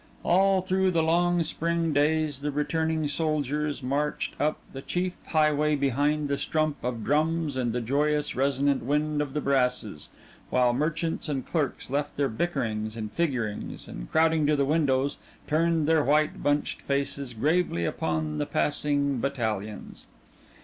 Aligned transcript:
All 0.23 0.63
through 0.63 0.89
the 0.89 1.03
long 1.03 1.43
spring 1.43 1.93
days 1.93 2.39
the 2.41 2.49
returning 2.49 3.07
soldiers 3.07 3.83
marched 3.83 4.33
up 4.41 4.57
the 4.73 4.81
chief 4.81 5.15
highway 5.27 5.75
behind 5.75 6.27
the 6.27 6.37
strump 6.37 6.77
of 6.83 7.03
drums 7.03 7.55
and 7.55 7.71
the 7.71 7.81
joyous, 7.81 8.35
resonant 8.35 8.81
wind 8.81 9.21
of 9.21 9.33
the 9.33 9.41
brasses, 9.41 10.09
while 10.49 10.73
merchants 10.73 11.29
and 11.29 11.45
clerks 11.45 11.91
left 11.91 12.17
their 12.17 12.29
bickerings 12.29 12.97
and 12.97 13.11
figurings 13.11 13.87
and, 13.87 14.11
crowding 14.11 14.47
to 14.47 14.55
the 14.55 14.65
windows, 14.65 15.17
turned 15.45 15.87
their 15.87 16.03
white 16.03 16.41
bunched 16.41 16.81
faces 16.81 17.35
gravely 17.35 17.85
upon 17.85 18.39
the 18.39 18.47
passing 18.47 19.19
battalions. 19.19 20.07